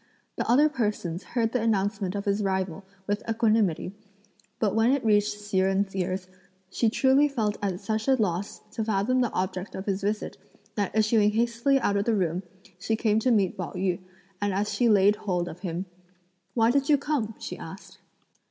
[0.35, 3.93] The other persons heard the announcement of his arrival, with equanimity,
[4.57, 6.27] but when it reached Hsi Jen's ears,
[6.71, 10.39] she truly felt at such a loss to fathom the object of his visit
[10.73, 12.41] that issuing hastily out of the room,
[12.79, 13.99] she came to meet Pao yü,
[14.41, 15.85] and as she laid hold of him:
[16.55, 17.99] "Why did you come?" she asked.